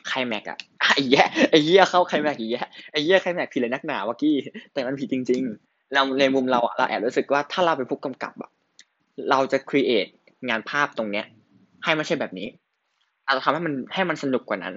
[0.09, 2.63] ไคลแม็กอะไอ้แย่ไอ้เหี้ยเข้าไคลแม็กอีแย่
[2.93, 4.37] ไอ้เหี้ยไคลแม็กผิดเลยนักหนาวะกี้
[4.73, 5.43] แต่มันผิดจริง
[5.95, 8.51] เราในมุมเราอะเราแอบรู้สึกว่าถ้าเราเป็นผู้กำกับอะ
[9.31, 10.07] เราจะครีเอท
[10.49, 11.27] งานภาพตรงเนี้ย
[11.85, 12.49] ให้ไม่ใช่แบบนี้
[13.25, 14.75] เราจะทำให้มันให้มันสนุกกว่านั้น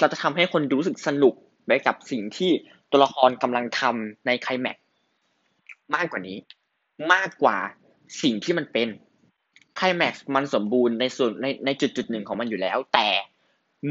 [0.00, 1.34] เราจะทำให้คนรู้สึกสนุก
[1.66, 2.50] ไปกับสิ่งที่
[2.90, 4.76] ตัวละครกำลังทำในไคลแม็ก
[5.94, 6.36] มากกว่านี้
[7.12, 7.56] มากกว่า
[8.22, 8.88] สิ่งที่มันเป็น
[9.76, 13.08] ไคลแม็กมันสมบูรณ์ในส่วนในในจุดจุดหนึ่งของมันอยู่แล้ว แต่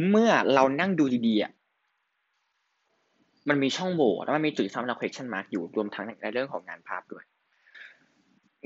[0.09, 1.51] เมื่อเรานั่งดูดีๆอะ
[3.49, 7.23] มันมีช่องโหว่แล้วมันมีจุดที่ทำห้เรา question mark อยู่รวมทั้งในเรื่องของงานภาพด้วย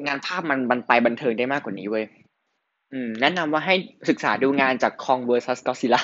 [0.06, 2.06] งานภาพมันมันไปบันเทิงได้มากกว่านี้เว้ย
[2.94, 3.76] อืมแนะนำว่าให้
[4.10, 6.02] ศึกษาดูงานจากคอง vs Godzilla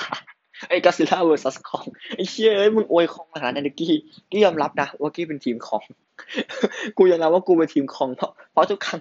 [0.68, 1.84] ไอ้ Godzilla vs คอง
[2.16, 3.92] ไอ้เชี่ยเอ้ยมึงอวยคองขนาดนั้นกี้
[4.30, 5.84] กี้ยอมรับนะว่ากี้เป็นทีมคอง
[6.96, 8.98] กูยอมรับว่ากูเป็นทีมคองเพราะเพราะทุกครั้ง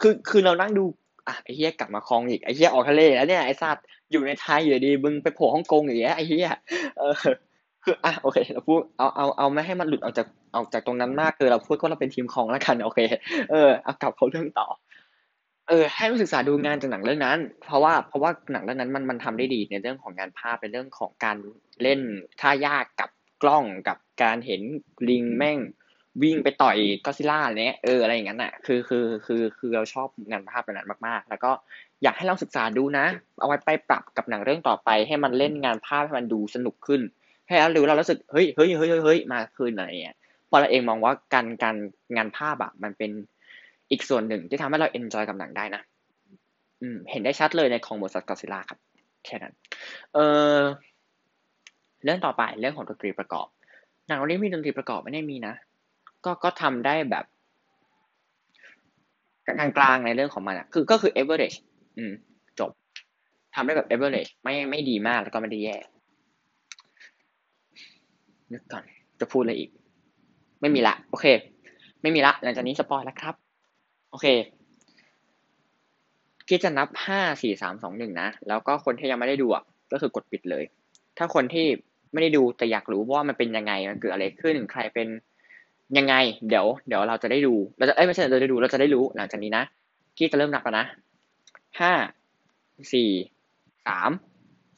[0.00, 0.84] คือคือเรานั่งดู
[1.26, 6.50] อะไอ้เหี้ยกลับมาคองอีกไอ้เหี้ยออกทะเลแล้วเนี่ยไอ้สัตว์อยู่ในไทยอยู่ดีมึงไปโผล่ฮ่องกงอย่างเงี้ยไอ้เหี้ย
[6.98, 7.14] เออ
[7.86, 13.00] คืออะโอเคเราพูดเอาเอาเอาไม่ให้มันหลุดออกจากออกจากตรงนั้นมากคือเราพูดว่าเราเป็นทีมคองแล้วกันโอเค
[13.50, 14.66] เออเอากลับเขาเรื่องต่อ
[15.68, 21.36] เออ ให้มาศึกษาดูงานจากหนังเรื่องนั้น เพราะว่าเพราะว่าหนังเรื่องนั้นมันมันทำได้ดีในเรื่องของงานภาพในเรื่องของการ
[21.82, 22.00] เล่น
[22.40, 23.10] ท่ายากกับ
[23.42, 24.62] กล้องกับการเห็น
[25.08, 25.58] ลิงแม่ง
[26.22, 31.50] วิ่งไปต่อยก็ซิล่าเนี้ยเอออะไรอย่างนั้นอะคือคือคือคือเราชอบงานภาพแบบนั้นมาก ๆ แล้วก็
[32.02, 33.06] อยากให้ลองศึกษาดูนะ
[33.40, 37.00] เอาไว้ไปปรับกับหนังเรื่องต่อไป ให้มันเล่นงานภาพให้มันดูสนุกขึ้น
[37.48, 40.16] ให้เราดูเรารู้สึกเฮ้ยเฮ้ยเฮ้ยเฮ้ยมาคืนไรเงี้ย
[40.50, 41.76] พอเราเองมองว่าการการ
[42.16, 43.10] งานภาพอะมันเป็น
[43.90, 45.82] อีกส่วนหนึ่งที่ทำให้เรา enjoy กับหนังได้นะ
[46.82, 48.78] อืม เห็นได้ชัดเลยในของบทสัตว์ก็อดซิลล่าครับ
[49.24, 49.54] แค่นั้น
[50.14, 50.18] เอ
[50.56, 50.58] อ
[52.04, 53.46] เรื่องต่อไปเรื่องของดนตรีประกอบ
[54.08, 55.54] หนังเรื่องนี้มีดนตรีประกอบไม่ได้มีนะ
[56.24, 57.24] ก็ก็ทำได้แบบ
[59.46, 61.56] กลางกลางในเรื่องของมันอะคือก็คือ average
[61.98, 62.12] อืม
[62.60, 62.70] จบ
[63.54, 65.76] ทำได้แบบ average ไม่ไม่ดีมากแล้วก็ไม่ได้แย่
[68.52, 68.84] นึกก่อน
[69.20, 69.70] จะพูดอะไรอีก
[70.60, 71.26] ไม่มีละ โอเค
[72.02, 73.34] ไม่มีละ หลังจากนี้สปอยแล้วครับ
[74.10, 74.26] โอเค
[76.48, 80.64] กี้จะนับห้าสี่สามสองหนึ่งนะ แล้วก็คนที่ยังไม่ได้ดูอะก็คือกดปิดเลย
[81.18, 81.66] ถ้าคนที่
[82.12, 85.08] ไม่ได้ดูแต่อยากรู้ว่ามันเป็นยังไงมันเกิดอะไรขึ้นใครเป็น
[85.98, 86.14] ยังไง
[86.48, 89.64] เดี๋ยว เดี๋ยวเราจะได้ดูเราจะเอ้ยไม่ใช่เราจะได้ดูเราจะได้รู้หลังจากนี้นะ
[90.16, 90.86] กี้จะเริ่มนับแล้วนะ
[91.80, 91.92] ห้า
[92.92, 93.10] สี่
[93.86, 94.10] สาม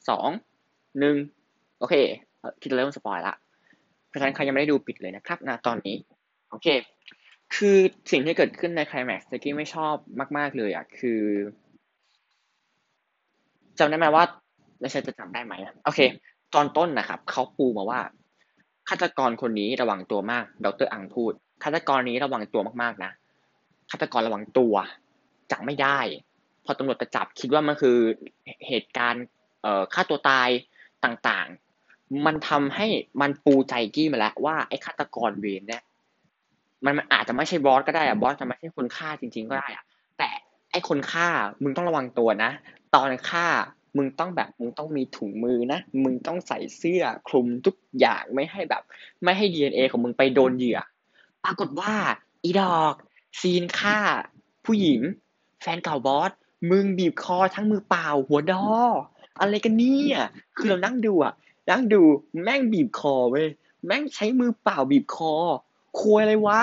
[0.09, 0.29] สอง
[0.99, 1.15] หนึ่ง
[1.79, 1.95] โอเค
[2.59, 3.33] กี้จะเริ่มสปอยละ
[4.09, 5.95] เพราะฉะนั้นใครยังไม่ได้ดูปิดเลยนะครับนะตอนนี้
[6.49, 6.67] โอเค
[7.55, 7.77] คือ
[8.11, 9.95] สิ่งที่เกิดขึ้นในไคลแม็กซ์ที่กี้ไม่ชอบ
[10.37, 11.21] มาก ๆ เลยอะ คือ
[13.79, 14.23] จำได้ไหมว่า
[14.79, 15.53] แล้วฉันจะจำได้ไหม
[15.85, 15.99] โอเค
[16.55, 18.01] ตอนต้นนะครับเขาปูมาว่า
[18.89, 23.11] ฆาตกรคนนี้ระวังตัวมาก ดรอังพูดฆาตกรนี้ระวังตัวมากๆนะ
[23.91, 24.73] ฆาตกรระวังตัว
[25.51, 25.99] จับไม่ได้
[26.65, 27.97] พอตำรวจจะจับคิดว่ามันคือ
[28.67, 29.25] เหตุการณ์
[29.93, 30.49] ฆ่าตัวตาย
[31.05, 31.68] ต่างๆ
[32.25, 32.87] มันทำให้
[33.21, 35.83] มันปูใจกี้มาแล้วว่าไอ้ฆาตกรเวรเนี่ย
[36.85, 39.83] มันมันอาจจะไม่ใช่บอสก็ได้อะบอสจะไม่ใช่คนฆ่าจริง ๆ ก็ได้อะ
[40.17, 40.29] แต่
[40.71, 41.27] ไอ้คนฆ่า
[41.63, 42.51] มึงต้องระวังตัวนะ
[42.95, 43.47] ตอนฆ่า
[43.97, 48.83] มึงต้องแบบมึงต้องมีถุงมือนะมึงต้องใส่เสื้อคลุมทุกอย่างไม่ให้แบบ
[49.23, 50.79] ไม่ให้ DNA ของมึงไปโดนเหยื่อ
[51.43, 51.93] ปรากฏว่า
[52.43, 52.93] อีดอก
[53.39, 53.97] ซีนฆ่า
[54.65, 54.99] ผู้หญิง
[55.61, 56.31] แฟนเก่าบอส
[56.71, 58.65] มึงบีบคอทั้งมือเปล่าหัวดอ
[59.39, 60.17] อะไรกันเนี่ย
[60.57, 61.33] คือเรานั่งดูอะ
[61.69, 62.01] นั่งดู
[62.43, 63.47] แม่งบีบคอเว้ย
[63.85, 65.33] แม่งใช้มือเปล่าบีบคอ
[65.99, 66.59] ควยอะไรวะ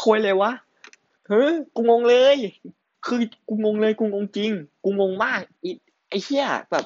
[0.00, 0.50] ควยอะไรวะ
[1.28, 2.36] เฮ้ยกูงงเลย
[3.06, 4.52] คือกูงงเลยกูงงจริง
[4.84, 5.70] กูงงมากอี
[6.08, 6.84] ไอ้เหี้ยแบบ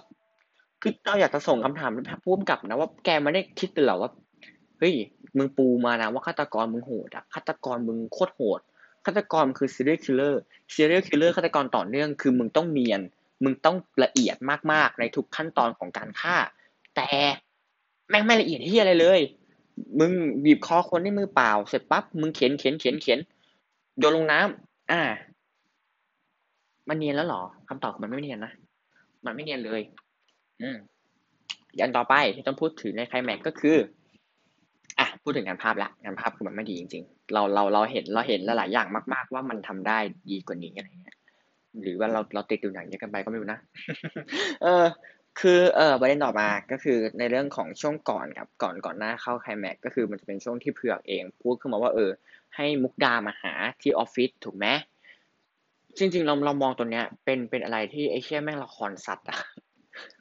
[0.82, 4.10] คือเราอยากจะส่งคำถามไปพูดกับนะว่าแกไม่ได้คิดเลยหรอว่า
[4.78, 4.94] เฮ้ย
[5.36, 8.60] มึงปูมานะว่าฆาตกรมึงโหดอะฆาตกรมึงโคตรโหด
[9.06, 10.34] ฆาตกรคือ serial killer
[10.74, 13.00] serial killer ฆาตกรต่อเนื่องคือมึงต้องเนียน
[13.44, 14.36] มึงต้องละเอียด
[14.72, 16.36] มากๆ ในทุกขั้นตอนของการฆ่า
[16.96, 17.09] แต่
[18.09, 19.20] แม่งไม่ละเอียดที่อะไรเลย
[19.98, 20.12] มึง
[20.44, 23.18] บีบคอคนด้วยมือเปล่า เสร็จปั๊บมึงเข็นเข็นเข็นเข็น
[23.98, 25.03] โยนลงน้ำอ่า
[26.88, 28.53] มันเนียนแล้วหรอคำตอบมันไม่เนียนนะ
[29.24, 29.81] มันไม่เนียนเลย
[30.62, 30.76] อืม
[31.79, 33.76] ยันต่อไปที่ต้องพูดถึงในไคลแม็กก็คือ
[34.98, 39.98] อะ พูดถึงงานภาพละงานภาพคือมันไม่ดีจริง ๆ เราเราเราเห็นเราเห็นหลายอย่างมาก ๆ ว่ามันทำได้
[40.31, 41.16] ดีกว่านี้อะไรเงี้ย
[41.83, 43.61] หรือว่าเราเราติดดูหนังเยอะกันไปก็ไม่รู้นะ
[44.62, 44.85] เออ
[45.40, 52.11] คือเออประเด็นต่อมาก็คือในเรื่องของช่วงก่อนครับก่อนก่อนหน้าเข้าไคลแม็กก็คือมันจะเป็นช่วงที่เผือกเอง พูดขึ้นมาว่าเออ
[52.57, 54.66] ให้มุกดามาหาที่ออฟฟิศถูกไหม
[55.98, 59.38] จริงๆเราเรามองตัวเนี้ย เป็นเป็นอะไรที่ไอ้เชี่ยแม่งละครสัตว์อะ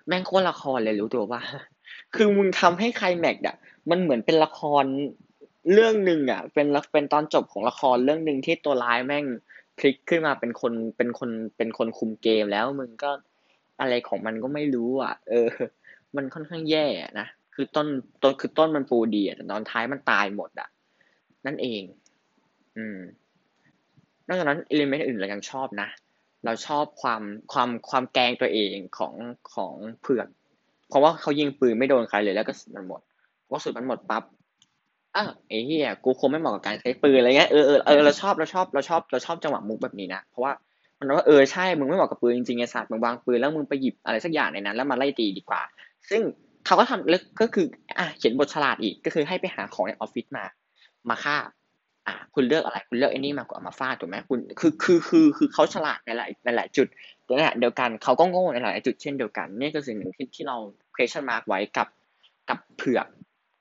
[0.07, 1.41] แม่งโคตรละครเลยรู้ตัวว่า
[2.15, 3.55] คือมึงทำให้ใครแม็กอะ
[3.89, 4.83] มันเหมือนเป็นละคร
[5.73, 9.25] เรื่องหนึ่งอะเป็นเป็นตอนจบของละครเรื่องหนึ่งที่ตัวร้ายแม่ง
[9.77, 13.11] พลิกขึ้นมาเป็นคนเป็นคนเป็นคนคุมเกมแล้วมึงก็
[13.79, 15.49] อะไรของมันก็ไม่รู้อะ เออ
[16.15, 16.85] มันค่อนข้างแย่
[17.19, 17.87] นะคือต้น
[18.23, 20.69] ต้นคือต้นมันปูดีแต่ตอนท้ายมันตายหมดอะ
[21.45, 21.81] นั่นเอง
[22.77, 22.99] อืม
[24.27, 25.89] นอกจากนั้นอิเลเมนต์อื่นเรายังชอบนะ
[26.45, 27.21] เราชอบความ
[27.53, 29.13] ความความแกงตัวเองของ
[29.53, 30.27] ของเผือก
[30.89, 33.01] เพราะว่าเขายิงปืนไม่โดนใครเลยแล้วก็สุดมันหมด
[33.49, 34.23] พอสุดมันหมดปั๊บ
[35.15, 40.51] อ้าวไอ้เหี้ยกูคงไม่เหมาะกับการใช้ปืนอะไรเงี้ยเออเออเออเราชอบเราชอบเราชอบเราชอบจังหวะมุกแบบนี้นะเพราะว่า
[40.99, 45.61] มันว่าเออใช่มึงไม่เหมาะกับปืนจริงๆไอ้สัตว์มึงวางปืนแล้วมึงไปหยิบอะไรสักอย่างในนั้น แล้วมาไล่ตีดีกว่า
[46.09, 46.21] ซึ่ง
[46.65, 47.65] เขาก็ทำแล้วก็คือ
[47.97, 50.45] อะเขียนบทฉลาดอีกก็คือให้ไปหาของในออฟฟิศมา
[51.09, 51.37] มาฆ่า
[52.07, 56.87] อะคุณเลือกอะไรคุณเลือกไอ้นี่มากกว่ามาฟาดถูกไหมคุณคือคือคือคือเขาฉลาดในหลายในหลายจุด
[57.25, 60.57] แต่ในเดียวกันเขาก็โง่ในหลายจุดเช่นเดียวกันนี่คือสิ่งหนึ่งที่ที่เรา
[60.95, 61.87] question mark ไว้กับ
[62.49, 63.07] กับเผือก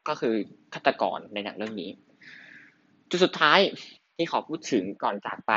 [0.09, 0.35] ก็คือ
[0.75, 1.91] ฆาตกรในหนังเรื่องนี้
[3.11, 3.59] จุดสุดท้าย
[4.17, 5.53] ที่ขอพูดถึงก่อนจากไป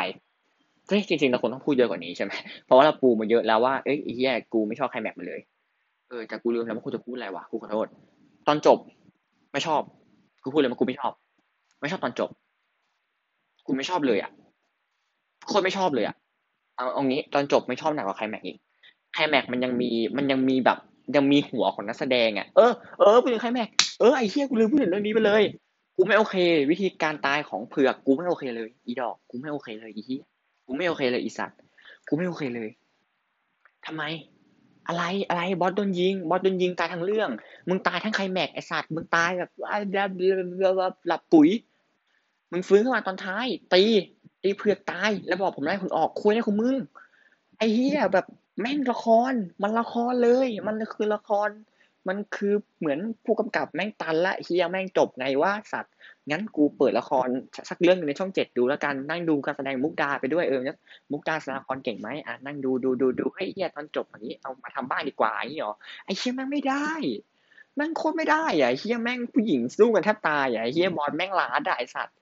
[0.91, 2.32] เฮ้ยจริงๆเราควรต้องพูดเยอะกว่านี้ใช่ไหม
[2.65, 5.39] เพราะว่าเราปูมาเยอะแล้วว่าเอ้ยไอ้เหี้ยกูไม่ชอบใครแมปมาเลย
[6.10, 7.88] เออแต่กูลืมแล้วว่ากูจะพูดอะไรวะกูขอโทษ
[8.47, 8.77] ตอนจบ
[9.54, 9.82] ไม่ชอบ
[10.43, 11.13] กูพูดเลยว่ากูไม่ชอบ
[11.82, 12.30] ไม่ชอบตอนจบ
[13.65, 14.32] กูไม่ชอบเลยอะ
[15.47, 16.15] โคตรไม่ชอบเลยอะ
[16.75, 18.58] เอาเอางี้ตอนจบไม่ชอบหนักกว่าใครแม็กอีก
[19.13, 20.77] ใครแม็กมันยังมีมันยังมีแบบ
[21.15, 23.67] ยังมีหัวของนักแสดงอะเออเออพูดถึงใครแม็ก
[23.99, 25.43] เออไอ้เหี้ยกูลืมพูดถึงเรื่องนี้ไปเลย
[25.95, 26.36] กูไม่โอเค
[26.71, 30.23] วิธีการตายของเผือกกูไม่โอเคเลย อีดอก กูไม่โอเคเลยอีเหี้ย
[30.65, 31.58] กูไม่โอเคเลยอีสัตว์
[32.08, 32.69] กูไม่โอเคเลย
[33.86, 34.04] ทำไม
[34.88, 37.30] อะไรอะไรบอสโดนยิง บอสโดนยิงตายทั้งเรื่อง
[37.69, 39.50] มึงตายทั้งใครแม็กไอสัตว์มึงตายแบบ
[41.08, 41.50] หลับปุ๋ย
[42.52, 43.84] มึงฟื้นขึ้นมาตอนท้าย ตี
[44.43, 46.76] ตีเผือกตาย แล้วบอกผมได้คุณออกคุยได้คุณมึง
[47.58, 48.26] ไอ้เหี้ยแบบ
[48.62, 51.50] แม่งละคร มันละครเลย มันคือละคร
[52.08, 55.94] มันคือเหมือนผู้กำกับแม่งตันละเฮียแม่งจบไงว่าสัตว์
[56.30, 57.28] งั้นกูเปิดละคร
[57.70, 60.80] สักเรื่องนึงในช่องเจ็ดดูแล้วกันนั่งดูการแสดงมุกดาไปด้วยเออเนี่ย
[61.12, 65.74] มุกดาแสดงละครเก่งไหมอะนั่งดูดูดูดูให้เฮียตอนจบอย่างนี้เอามาทำบ้านดีกว่าอย่างนี้หรอ
[66.06, 66.92] ไอ้เฮียแม่งไม่ได้
[67.76, 72.16] แม่งโคตรไม่ได้อะเฮียแม่งผู้หญิงสู้กันแทบตายอะเฮียบอลแม่งล้าได้สัตว์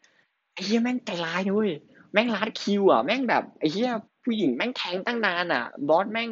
[0.54, 1.70] ไอ้เหี้ยแม่งใจร้ายด้วย
[2.14, 3.92] แม่งลัดคิวอะแม่งแบบไอ้เหี้ย
[4.24, 6.30] ผู้หญิงแม่งแทงตั้งนานอะ บอสแม่ง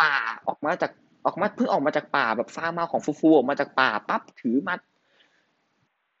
[0.00, 0.14] ป่า
[0.46, 0.92] ออกมาจาก
[1.26, 4.74] ออกมาเพิ่งออกมาจากป่าแบบฟาร์มาของฟูฟูออกมาจากป่าปั๊บถือมา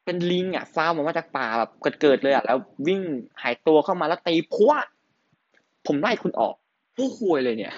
[0.04, 3.00] เป็นลิงอะฟาร์มออกมาจากป่าแบบเกิดเกิดเลยอะแล้ววิ่ง
[3.42, 4.72] หายตัวเข้ามาแล้วตีพัว
[5.86, 6.54] ผมไล่คุณออก
[6.98, 7.72] ผู้ควยเลยเนี่ย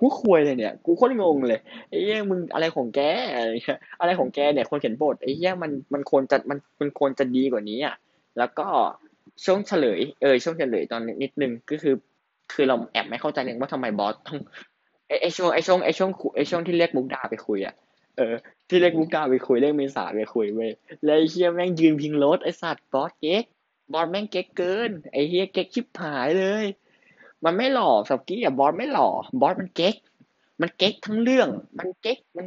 [0.00, 3.00] ผู้ควยเลยเนี่ย กูโคตรงงเลยไอ้เหี้ยมึงอะไรของแก
[3.34, 7.94] อะไรเงี้ยอะไรของแกเนี่ยคนเขียนบทไอ้เหี้ยมันมันควรจะมันมันควรจะดีกว่านี้อะ
[8.38, 8.66] แล้วก็
[9.44, 11.94] ช่วงเฉลย เออช่วงเฉลยตอนนิดนึงก็คือ
[12.52, 14.38] คือเราแอบไม่เข้าใจเลยว่าทำไมบอสต้อง
[15.20, 17.74] ไอช่วงไอช่วงไอช่วงไอช่วงที่เรียกมุกดาไปคุยอะ
[18.16, 18.34] เออ
[18.68, 20.70] ที่เรียกมุกดาไปคุยเรียกเมษาไปคุยเว้ย
[21.04, 23.44] แล้วไอเชี่ยแม่งยืนพิงรถไอสัตว์บอสเก๊ก
[23.92, 26.64] บอสแม่งเก๊กเกินไอเฮียเก๊กชิบหายเลย
[27.44, 29.08] มันไม่หล่อสำหรับกี้อะบอสไม่หล่อ
[29.40, 29.94] บอสมันเก๊ก
[30.60, 31.48] มันเก๊กทั้งเรื่อง
[31.78, 32.46] มันเก๊กมัน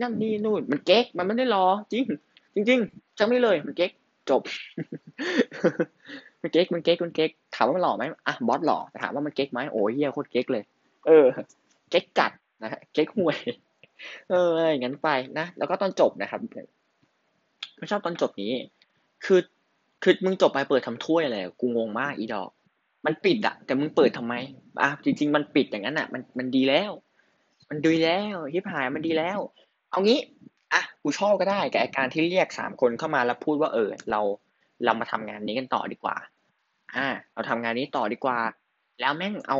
[0.00, 2.04] นั่นนี่นู่นมันเก๊กมันไม่ได้หล่อจริง
[2.68, 3.90] จริงๆจำไม่เลยมันเก๊ก
[4.30, 4.42] จบ
[6.42, 10.62] มันเก๊กมันเก๊กมันเก๊กถามว่ามันหล่อไหมอะบอสหล่อแต่ถามว่ามันเก๊กไหมโอ้ยเฮียโคตรเก๊กเลย
[11.06, 11.26] เออ
[11.94, 13.38] เก๊กกัดนะฮะเก๊กห่วย
[14.30, 16.40] เอออย่างนั้นไปนะ แล้วก็ตอนจบนะครับ
[17.78, 18.52] ไม่ชอบตอนจบนี้
[19.24, 19.40] คือ
[20.02, 22.50] คือมึงจบไปเปิดทำถ้วยอะไรกูงงมากอีดอก
[23.06, 24.34] มันปิดอะแต่มึงเปิดทำไม
[24.82, 26.90] อะจริง ๆ มันปิดอย่างนั้นอะมันมันดีแล้ว
[27.70, 29.38] มันดีแล้วฮิปหายมันดีแล้ว
[29.90, 30.20] เอางี้
[30.72, 34.20] อะกูชอบก็ได้กับการที่เรียกสามคนเข้ามาแล้วพูดว่าเออ เรา
[34.84, 36.16] เรามาทำงานนี้กันต่อดีกว่า
[36.96, 38.38] อ่า เราทำงานนี้ต่อดีกว่า
[39.00, 39.58] แล้วแม่งเอา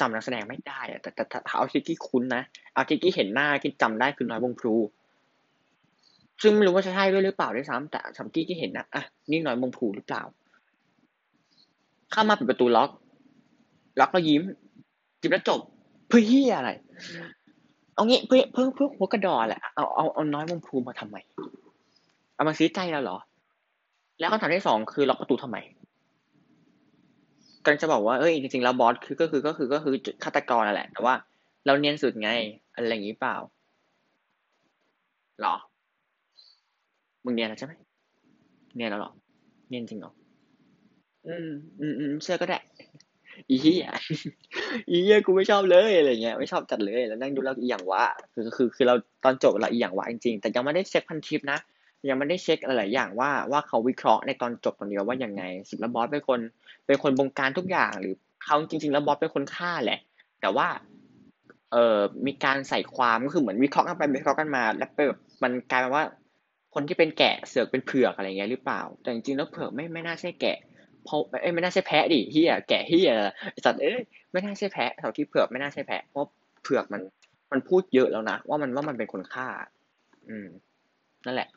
[0.00, 2.42] จำนักแสดงไม่ได้อะแต่แต่เอาที่ที่คุ้นนะ
[2.74, 4.74] เอาที่ที่เห็นหน้าที่จำได้คือน้อยวงพลู
[6.42, 10.22] ซึ่งไม่รู้ว่าใช่ด้วยหรือเปล่าด้วยซ้ำแต่สำที่ที่เห็นนะอะนี่น้อยวงพลูหรือเปล่า
[12.12, 12.90] เข้ามาปิดประตูล็อก
[14.00, 14.42] ล็อกแล้วยิ้ม
[15.20, 15.60] จิบแล้วจบ
[16.08, 16.70] เพื่อเฮียอะไร
[17.94, 21.16] เอางี้เพื่อเพื่อเพื่อหัวกระดอนแหละเอาเอาเอาน้อยวงพลูมาทำไม
[22.34, 23.18] เอามาซื้อใจเราเหรอ
[24.18, 25.56] แล้วคำถามที่สองคือล็อกประตูทำไม
[27.64, 29.94] กำลังจะบอกว่าเอ้ยจริงๆแล้วบอสคือก็คือก็คือก็คือ
[30.24, 31.14] ฆาตกรนั่นแหละ แต่ว่า
[31.66, 32.30] เราเนียนสุดไง
[32.74, 33.36] อะไรอย่างนี้เปล่า
[35.40, 35.54] หรอ
[37.24, 37.72] มึงเนียนแล้วใช่ไหม
[38.76, 39.12] เนียนแล้วหรอ
[39.68, 40.12] เนียนจริงหรอ
[41.26, 42.58] อืมอืมอืมเชื่อก็ได้
[43.48, 43.88] อีเหี้ย
[44.90, 48.02] อีเหี้ยกูไม่ชอบเลยอะไรเงี้ยไม่ชอบจัดเลยแล้วนั่งดูแล้วอีหยังวะ
[48.34, 48.94] คือคือคือเรา
[49.24, 51.58] ตอนจบเราอีอย่างวะจริงๆแต่ยังไม่ได้เช็คพันทิปนะ
[52.08, 56.40] ยังไม่ได้เช็คหลายอย่างว่าว่าเขาวิเคราะห์ในตอนจบตรงนี้ว่ายังไงสิบแล้วบอสเป็นคน
[56.86, 60.00] เป็นคนบงการทุกอย่าง หรือเขาจริง ๆ แล้วบอสเป็นคนฆ่าแหละ
[60.40, 60.68] แต่ว่า
[61.72, 66.04] เอ่อมีการใส่ความก็คือเหมือนวิเคราะห์กันไปวิเคราะห์กันมา แล้วไปแบบมันกลายเป็นว่า
[66.74, 70.56] คนที่เป็นแกะเสือกเป็นเผือกอะไรเงี้ยหรือเปล่า แต่จริงๆแล้วเผือกไม่ไม่น่าใช่แกะ
[71.04, 73.12] เพราะเอ้ยไม่น่าใช่แพะดิเฮียแกะเฮีย
[73.64, 73.98] สัตว์เอ้ย
[74.32, 76.28] ไม่น่าใช่แพะแถวที่เผือกไม่น่าใช่แพะเพราะ
[76.62, 77.02] เผือกมัน
[77.52, 79.48] มันพูดเยอะแล้วนะว่ามันว่ามันเป็นคนฆ่า
[80.28, 80.48] อืม
[81.26, 81.48] นั่นแหละ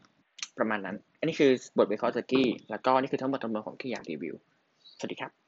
[0.58, 4.36] ประมาณนั้น อันนี้คือบทวิเคราะห์จากกี้ แล้วก็นี่คือทั้งหมดทั้งมวลของที่อยากรีวิว
[4.98, 5.43] สวัสดีครับ